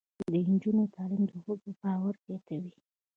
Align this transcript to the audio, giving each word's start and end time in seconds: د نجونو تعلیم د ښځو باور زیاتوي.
د 0.33 0.35
نجونو 0.49 0.83
تعلیم 0.95 1.23
د 1.27 1.33
ښځو 1.43 1.69
باور 1.81 2.13
زیاتوي. 2.25 2.73